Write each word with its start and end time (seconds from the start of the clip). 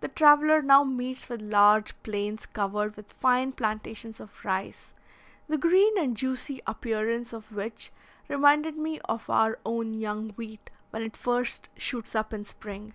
The 0.00 0.08
traveller 0.08 0.62
now 0.62 0.82
meets 0.82 1.28
with 1.28 1.42
large 1.42 1.92
plains 2.02 2.46
covered 2.46 2.96
with 2.96 3.12
fine 3.12 3.52
plantations 3.52 4.18
of 4.18 4.42
rice, 4.42 4.94
the 5.46 5.58
green 5.58 5.98
and 5.98 6.16
juicy 6.16 6.62
appearance 6.66 7.34
of 7.34 7.52
which 7.54 7.92
reminded 8.28 8.78
me 8.78 8.98
of 9.00 9.28
our 9.28 9.58
own 9.66 9.92
young 9.92 10.30
wheat 10.38 10.70
when 10.88 11.02
it 11.02 11.18
first 11.18 11.68
shoots 11.76 12.14
up 12.14 12.32
in 12.32 12.46
spring. 12.46 12.94